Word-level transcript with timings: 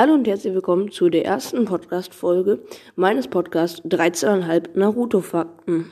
Hallo 0.00 0.14
und 0.14 0.28
herzlich 0.28 0.54
willkommen 0.54 0.92
zu 0.92 1.08
der 1.08 1.24
ersten 1.24 1.64
Podcast-Folge 1.64 2.60
meines 2.94 3.26
Podcasts 3.26 3.82
13,5 3.82 4.78
Naruto-Fakten. 4.78 5.90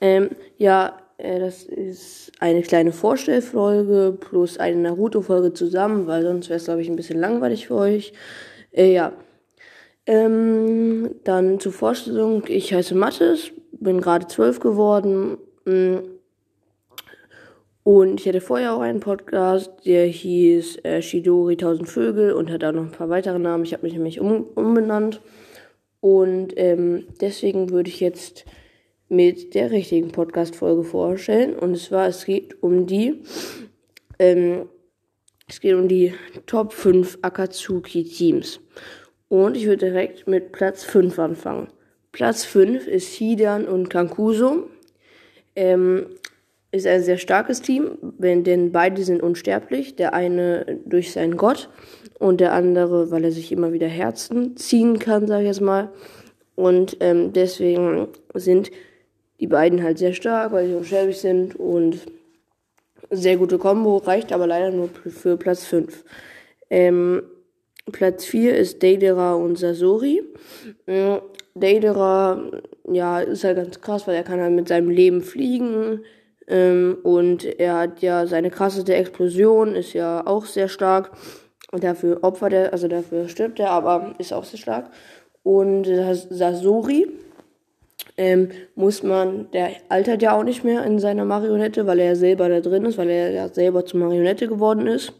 Ähm, 0.00 0.30
ja, 0.56 0.96
äh, 1.18 1.38
das 1.38 1.64
ist 1.64 2.32
eine 2.40 2.62
kleine 2.62 2.92
Vorstellfolge 2.92 4.16
plus 4.18 4.56
eine 4.56 4.78
Naruto-Folge 4.78 5.52
zusammen, 5.52 6.06
weil 6.06 6.22
sonst 6.22 6.48
wäre 6.48 6.56
es, 6.56 6.64
glaube 6.64 6.80
ich, 6.80 6.88
ein 6.88 6.96
bisschen 6.96 7.20
langweilig 7.20 7.66
für 7.66 7.74
euch. 7.74 8.14
Äh, 8.72 8.94
ja. 8.94 9.12
Ähm, 10.06 11.16
dann 11.22 11.60
zur 11.60 11.72
Vorstellung. 11.72 12.44
Ich 12.48 12.72
heiße 12.72 12.94
Mathis, 12.94 13.52
bin 13.72 14.00
gerade 14.00 14.26
zwölf 14.26 14.58
geworden. 14.58 15.36
Mh, 15.66 15.98
mm, 15.98 16.15
und 17.86 18.20
ich 18.20 18.26
hatte 18.26 18.40
vorher 18.40 18.74
auch 18.74 18.80
einen 18.80 18.98
Podcast, 18.98 19.70
der 19.84 20.06
hieß 20.06 20.78
äh, 20.84 21.00
Shidori 21.00 21.52
1000 21.52 21.88
Vögel 21.88 22.32
und 22.32 22.50
hat 22.50 22.64
auch 22.64 22.72
noch 22.72 22.82
ein 22.82 22.90
paar 22.90 23.10
weitere 23.10 23.38
Namen. 23.38 23.62
Ich 23.62 23.74
habe 23.74 23.84
mich 23.84 23.92
nämlich 23.92 24.18
um, 24.18 24.42
umbenannt. 24.42 25.20
Und 26.00 26.52
ähm, 26.56 27.06
deswegen 27.20 27.70
würde 27.70 27.88
ich 27.88 28.00
jetzt 28.00 28.44
mit 29.08 29.54
der 29.54 29.70
richtigen 29.70 30.10
Podcast-Folge 30.10 30.82
vorstellen. 30.82 31.56
Und 31.56 31.78
zwar, 31.78 32.08
es 32.08 32.24
geht 32.24 32.60
um 32.60 32.88
die, 32.88 33.22
ähm, 34.18 34.68
es 35.46 35.60
geht 35.60 35.76
um 35.76 35.86
die 35.86 36.12
Top 36.46 36.72
5 36.72 37.18
Akatsuki-Teams. 37.22 38.58
Und 39.28 39.56
ich 39.56 39.66
würde 39.66 39.86
direkt 39.86 40.26
mit 40.26 40.50
Platz 40.50 40.82
5 40.82 41.16
anfangen. 41.20 41.68
Platz 42.10 42.44
5 42.44 42.88
ist 42.88 43.14
Hidan 43.14 43.68
und 43.68 43.90
Kankuso. 43.90 44.70
Ähm, 45.54 46.06
ist 46.76 46.86
ein 46.86 47.02
sehr 47.02 47.18
starkes 47.18 47.62
Team, 47.62 47.98
denn 48.18 48.72
beide 48.72 49.02
sind 49.02 49.22
unsterblich. 49.22 49.96
Der 49.96 50.14
eine 50.14 50.78
durch 50.84 51.12
seinen 51.12 51.36
Gott 51.36 51.68
und 52.18 52.40
der 52.40 52.52
andere, 52.52 53.10
weil 53.10 53.24
er 53.24 53.32
sich 53.32 53.52
immer 53.52 53.72
wieder 53.72 53.88
Herzen 53.88 54.56
ziehen 54.56 54.98
kann, 54.98 55.26
sag 55.26 55.40
ich 55.40 55.46
jetzt 55.46 55.60
mal. 55.60 55.90
Und 56.54 56.96
ähm, 57.00 57.32
deswegen 57.32 58.08
sind 58.34 58.70
die 59.40 59.46
beiden 59.46 59.82
halt 59.82 59.98
sehr 59.98 60.14
stark, 60.14 60.52
weil 60.52 60.66
sie 60.66 60.74
unsterblich 60.74 61.18
sind 61.18 61.56
und 61.56 62.06
sehr 63.10 63.36
gute 63.36 63.58
Combo, 63.58 63.98
reicht 63.98 64.32
aber 64.32 64.46
leider 64.46 64.70
nur 64.70 64.88
für 64.88 65.36
Platz 65.36 65.64
5. 65.66 66.04
Ähm, 66.70 67.22
Platz 67.92 68.24
4 68.24 68.56
ist 68.56 68.82
Deidera 68.82 69.34
und 69.34 69.58
Sasori. 69.58 70.22
Äh, 70.86 71.18
Deidera, 71.54 72.50
ja, 72.90 73.20
ist 73.20 73.44
halt 73.44 73.56
ganz 73.56 73.80
krass, 73.80 74.06
weil 74.06 74.16
er 74.16 74.24
kann 74.24 74.40
halt 74.40 74.52
mit 74.52 74.68
seinem 74.68 74.90
Leben 74.90 75.22
fliegen, 75.22 76.00
ähm, 76.48 76.98
und 77.02 77.44
er 77.44 77.78
hat 77.78 78.02
ja 78.02 78.26
seine 78.26 78.50
krasseste 78.50 78.94
Explosion, 78.94 79.74
ist 79.74 79.92
ja 79.92 80.26
auch 80.26 80.46
sehr 80.46 80.68
stark. 80.68 81.10
Und 81.72 81.82
dafür 81.82 82.20
opfert 82.22 82.52
er, 82.52 82.72
also 82.72 82.88
dafür 82.88 83.28
stirbt 83.28 83.58
er, 83.58 83.70
aber 83.70 84.14
ist 84.18 84.32
auch 84.32 84.44
sehr 84.44 84.58
stark. 84.58 84.90
Und 85.42 85.86
Sasori 85.86 87.08
ähm, 88.16 88.50
muss 88.74 89.02
man, 89.02 89.50
der 89.50 89.70
altert 89.88 90.22
ja 90.22 90.36
auch 90.36 90.44
nicht 90.44 90.64
mehr 90.64 90.84
in 90.84 90.98
seiner 90.98 91.24
Marionette, 91.24 91.86
weil 91.86 91.98
er 91.98 92.06
ja 92.06 92.14
selber 92.14 92.48
da 92.48 92.60
drin 92.60 92.84
ist, 92.84 92.98
weil 92.98 93.10
er 93.10 93.30
ja 93.30 93.48
selber 93.48 93.84
zur 93.84 94.00
Marionette 94.00 94.48
geworden 94.48 94.86
ist. 94.86 95.12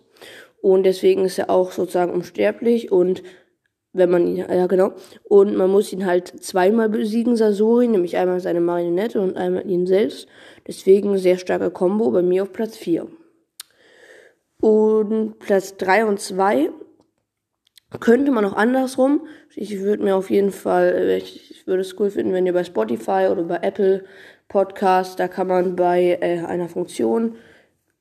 Und 0.62 0.84
deswegen 0.84 1.24
ist 1.24 1.38
er 1.38 1.50
auch 1.50 1.72
sozusagen 1.72 2.12
unsterblich 2.12 2.91
und 2.91 3.22
wenn 3.97 4.11
man 4.11 4.27
ihn, 4.27 4.36
ja 4.36 4.66
genau, 4.66 4.92
und 5.25 5.56
man 5.56 5.70
muss 5.70 5.92
ihn 5.92 6.06
halt 6.06 6.28
zweimal 6.42 6.89
besiegen, 6.89 7.36
Sasori, 7.36 7.89
nämlich 7.89 8.16
einmal 8.16 8.41
seine 8.41 8.61
Marionette 8.61 9.20
und 9.20 9.36
einmal 9.36 9.69
ihn 9.69 9.86
selbst. 9.86 10.28
Deswegen 10.66 11.19
sehr 11.19 11.38
starke 11.38 11.70
Combo 11.70 12.11
bei 12.11 12.22
mir 12.22 12.42
auf 12.42 12.53
Platz 12.53 12.77
4. 12.77 13.06
Und 14.61 15.38
Platz 15.38 15.77
3 15.77 16.06
und 16.06 16.20
2 16.20 16.70
könnte 18.00 18.33
man 18.33 18.44
auch 18.44 18.55
andersrum. 18.55 19.27
Ich 19.55 19.80
würde 19.80 20.03
mir 20.03 20.16
auf 20.16 20.31
jeden 20.31 20.50
Fall, 20.50 21.19
ich 21.19 21.66
würde 21.66 21.83
es 21.83 21.98
cool 21.98 22.10
finden, 22.10 22.33
wenn 22.33 22.47
ihr 22.47 22.53
bei 22.53 22.64
Spotify 22.64 23.28
oder 23.31 23.44
bei 23.44 23.58
Apple 23.62 24.05
Podcast, 24.48 25.19
da 25.19 25.28
kann 25.28 25.49
man 25.49 25.76
bei 25.76 26.19
äh, 26.20 26.44
einer 26.44 26.69
Funktion, 26.69 27.37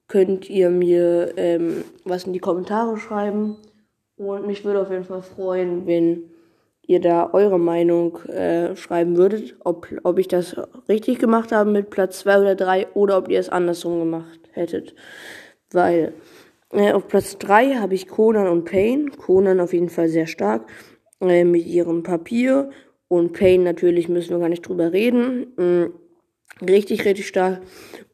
könnt 0.07 0.49
ihr 0.49 0.69
mir 0.69 1.33
ähm, 1.37 1.83
was 2.03 2.25
in 2.25 2.33
die 2.33 2.39
Kommentare 2.39 2.97
schreiben 2.97 3.57
und 4.17 4.47
mich 4.47 4.63
würde 4.63 4.81
auf 4.81 4.89
jeden 4.89 5.03
Fall 5.03 5.21
freuen, 5.21 5.85
wenn 5.87 6.29
ihr 6.87 7.01
da 7.01 7.29
eure 7.33 7.59
Meinung 7.59 8.17
äh, 8.25 8.75
schreiben 8.75 9.17
würdet, 9.17 9.55
ob, 9.63 9.87
ob 10.03 10.19
ich 10.19 10.27
das 10.27 10.55
richtig 10.87 11.19
gemacht 11.19 11.51
habe 11.51 11.71
mit 11.71 11.89
Platz 11.89 12.19
2 12.19 12.41
oder 12.41 12.55
3 12.55 12.87
oder 12.93 13.17
ob 13.17 13.29
ihr 13.29 13.39
es 13.39 13.49
andersrum 13.49 13.99
gemacht 13.99 14.39
hättet. 14.51 14.93
Weil 15.71 16.13
äh, 16.71 16.91
auf 16.93 17.07
Platz 17.07 17.37
3 17.39 17.75
habe 17.75 17.95
ich 17.95 18.07
Conan 18.07 18.47
und 18.47 18.65
Payne. 18.65 19.09
Conan 19.11 19.59
auf 19.59 19.73
jeden 19.73 19.89
Fall 19.89 20.09
sehr 20.09 20.27
stark 20.27 20.67
äh, 21.21 21.43
mit 21.43 21.65
ihrem 21.65 22.03
Papier 22.03 22.69
und 23.07 23.33
Payne 23.33 23.63
natürlich 23.63 24.09
müssen 24.09 24.31
wir 24.31 24.39
gar 24.39 24.49
nicht 24.49 24.67
drüber 24.67 24.91
reden. 24.93 25.53
Mhm. 25.57 25.93
Richtig, 26.61 27.03
richtig 27.03 27.27
stark. 27.27 27.61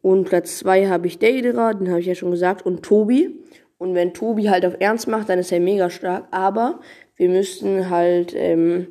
Und 0.02 0.28
Platz 0.28 0.58
2 0.60 0.88
habe 0.88 1.06
ich 1.08 1.20
Deidera, 1.20 1.74
den 1.74 1.90
habe 1.90 2.00
ich 2.00 2.08
ja 2.08 2.16
schon 2.16 2.32
gesagt, 2.32 2.66
und 2.66 2.82
Tobi. 2.82 3.40
Und 3.82 3.96
wenn 3.96 4.14
Tobi 4.14 4.48
halt 4.48 4.64
auf 4.64 4.76
Ernst 4.80 5.08
macht, 5.08 5.28
dann 5.28 5.40
ist 5.40 5.52
er 5.52 5.60
mega 5.60 5.90
stark. 5.90 6.28
Aber 6.30 6.82
wir 7.16 7.30
müssten 7.30 7.90
halt 7.90 8.32
ähm, 8.38 8.90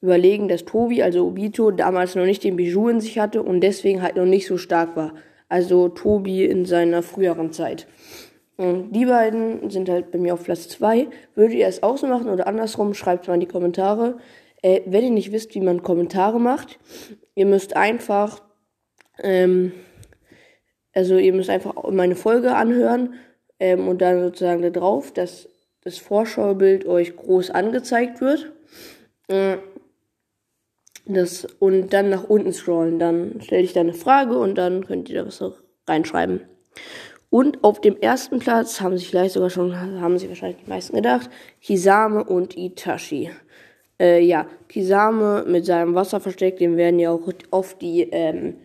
überlegen, 0.00 0.48
dass 0.48 0.64
Tobi, 0.64 1.00
also 1.00 1.28
Obito, 1.28 1.70
damals 1.70 2.16
noch 2.16 2.24
nicht 2.24 2.42
den 2.42 2.56
Bijou 2.56 2.88
in 2.88 3.00
sich 3.00 3.20
hatte 3.20 3.44
und 3.44 3.60
deswegen 3.60 4.02
halt 4.02 4.16
noch 4.16 4.24
nicht 4.24 4.48
so 4.48 4.58
stark 4.58 4.96
war. 4.96 5.14
Also 5.48 5.88
Tobi 5.90 6.44
in 6.44 6.64
seiner 6.64 7.04
früheren 7.04 7.52
Zeit. 7.52 7.86
Und 8.56 8.90
die 8.90 9.06
beiden 9.06 9.70
sind 9.70 9.88
halt 9.88 10.10
bei 10.10 10.18
mir 10.18 10.34
auf 10.34 10.42
Platz 10.42 10.68
2. 10.70 11.06
Würdet 11.36 11.56
ihr 11.56 11.68
es 11.68 11.84
auch 11.84 11.96
so 11.96 12.08
machen 12.08 12.28
oder 12.28 12.48
andersrum? 12.48 12.94
Schreibt 12.94 13.28
mal 13.28 13.34
in 13.34 13.40
die 13.40 13.46
Kommentare. 13.46 14.16
Äh, 14.60 14.80
wenn 14.86 15.04
ihr 15.04 15.12
nicht 15.12 15.30
wisst, 15.30 15.54
wie 15.54 15.60
man 15.60 15.84
Kommentare 15.84 16.40
macht, 16.40 16.80
ihr 17.36 17.46
müsst 17.46 17.76
einfach, 17.76 18.42
ähm, 19.22 19.70
also 20.92 21.16
ihr 21.16 21.32
müsst 21.32 21.48
einfach 21.48 21.88
meine 21.92 22.16
Folge 22.16 22.56
anhören 22.56 23.14
ähm, 23.60 23.88
und 23.88 24.02
dann 24.02 24.20
sozusagen 24.20 24.62
da 24.62 24.70
drauf, 24.70 25.12
dass 25.12 25.48
das 25.82 25.98
Vorschaubild 25.98 26.86
euch 26.86 27.16
groß 27.16 27.50
angezeigt 27.50 28.20
wird. 28.20 28.52
Äh, 29.28 29.58
das, 31.06 31.46
und 31.60 31.92
dann 31.92 32.10
nach 32.10 32.24
unten 32.24 32.52
scrollen. 32.52 32.98
Dann 32.98 33.40
stelle 33.40 33.62
ich 33.62 33.72
da 33.72 33.80
eine 33.80 33.94
Frage 33.94 34.38
und 34.38 34.56
dann 34.56 34.84
könnt 34.84 35.08
ihr 35.08 35.22
da 35.22 35.26
was 35.26 35.42
reinschreiben. 35.86 36.40
Und 37.30 37.64
auf 37.64 37.80
dem 37.80 37.96
ersten 38.00 38.38
Platz 38.38 38.80
haben 38.80 38.96
sich 38.96 39.08
vielleicht 39.08 39.34
sogar 39.34 39.50
schon, 39.50 39.74
haben 40.00 40.18
sich 40.18 40.28
wahrscheinlich 40.28 40.62
die 40.64 40.70
meisten 40.70 40.96
gedacht, 40.96 41.30
Kisame 41.60 42.24
und 42.24 42.56
Itachi. 42.56 43.30
Äh, 44.00 44.20
ja, 44.24 44.46
Kisame 44.68 45.44
mit 45.46 45.64
seinem 45.64 45.94
Wasserversteck, 45.94 46.58
dem 46.58 46.76
werden 46.76 46.98
ja 46.98 47.10
auch 47.10 47.28
oft 47.50 47.80
die 47.80 48.02
ähm, 48.10 48.56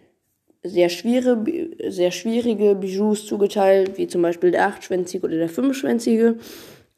sehr, 0.64 0.90
schwere, 0.90 1.44
sehr 1.90 2.12
schwierige 2.12 2.76
Bijoux 2.76 3.16
zugeteilt, 3.16 3.98
wie 3.98 4.08
zum 4.08 4.22
Beispiel 4.22 4.52
der 4.52 4.68
achtschwänzige 4.68 5.26
oder 5.26 5.38
der 5.38 5.50
fünfschwänzige. 5.50 6.36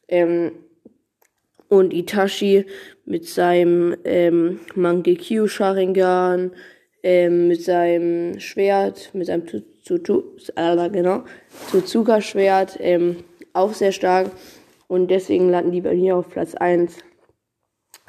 Ähm, 0.07 0.51
und 1.69 1.93
Itachi 1.93 2.65
mit 3.05 3.27
seinem 3.27 3.95
ähm, 4.03 4.59
Mangekyo 4.75 5.47
Sharingan, 5.47 6.51
ähm, 7.01 7.47
mit 7.47 7.63
seinem 7.63 8.39
Schwert, 8.39 9.09
mit 9.13 9.27
seinem 9.27 9.43
äh, 9.47 10.89
genau, 10.89 11.23
Tsutsuka 11.69 12.21
Schwert, 12.21 12.77
ähm, 12.79 13.17
auch 13.53 13.73
sehr 13.73 13.91
stark. 13.91 14.31
Und 14.87 15.09
deswegen 15.09 15.49
landen 15.49 15.71
die 15.71 15.81
bei 15.81 15.95
mir 15.95 16.15
auf 16.15 16.29
Platz 16.29 16.53
1. 16.53 16.97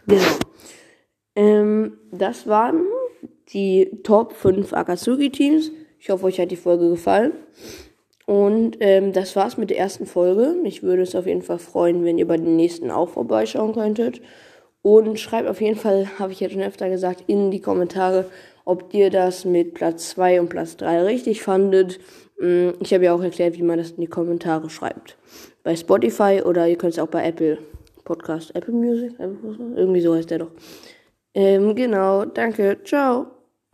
Genau. 0.07 0.23
Ähm, 1.37 1.99
das 2.13 2.47
waren 2.47 2.83
die 3.53 4.01
Top 4.03 4.33
5 4.33 4.73
Akatsuki-Teams. 4.73 5.71
Ich 5.99 6.11
hoffe, 6.11 6.27
euch 6.27 6.41
hat 6.41 6.51
die 6.51 6.57
Folge 6.57 6.91
gefallen. 6.91 7.33
Und 8.27 8.79
ähm, 8.81 9.13
das 9.13 9.37
war's 9.37 9.59
mit 9.59 9.71
der 9.71 9.79
ersten 9.79 10.07
Folge. 10.07 10.57
Mich 10.63 10.83
würde 10.83 11.03
es 11.03 11.15
auf 11.15 11.27
jeden 11.27 11.43
Fall 11.43 11.59
freuen, 11.59 12.05
wenn 12.05 12.19
ihr 12.19 12.27
bei 12.27 12.37
den 12.37 12.57
nächsten 12.57 12.91
auch 12.91 13.11
vorbeischauen 13.11 13.75
könntet. 13.75 14.21
Und 14.83 15.19
schreibt 15.19 15.49
auf 15.49 15.61
jeden 15.61 15.77
Fall, 15.77 16.09
habe 16.19 16.33
ich 16.33 16.41
ja 16.41 16.49
schon 16.49 16.63
öfter 16.63 16.89
gesagt, 16.89 17.25
in 17.27 17.51
die 17.51 17.61
Kommentare, 17.61 18.27
ob 18.65 18.95
ihr 18.95 19.11
das 19.11 19.45
mit 19.45 19.75
Platz 19.75 20.11
2 20.11 20.41
und 20.41 20.49
Platz 20.49 20.77
3 20.79 21.03
richtig 21.03 21.43
fandet. 21.43 22.01
Mm, 22.39 22.71
ich 22.81 22.95
habe 22.95 23.05
ja 23.05 23.15
auch 23.15 23.23
erklärt, 23.23 23.59
wie 23.59 23.63
man 23.63 23.79
das 23.79 23.93
in 23.93 24.01
die 24.01 24.07
Kommentare 24.07 24.71
schreibt. 24.71 25.19
Bei 25.63 25.77
Spotify 25.77 26.43
oder 26.45 26.67
ihr 26.67 26.77
könnt 26.77 26.95
es 26.95 26.99
auch 26.99 27.09
bei 27.09 27.27
Apple 27.27 27.59
Podcast, 28.05 28.55
Apple 28.55 28.75
Music, 28.75 29.15
irgendwie 29.19 30.03
so 30.03 30.15
heißt 30.15 30.31
der 30.31 30.41
doch. 30.41 30.51
Ähm, 31.35 31.75
genau, 31.77 32.25
danke, 32.25 32.83
ciao. 32.85 33.44